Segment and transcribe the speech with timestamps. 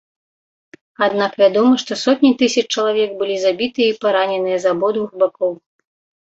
[1.07, 5.53] Аднак вядома, што сотні тысяч чалавек былі забітыя і параненыя з абодвух бакоў.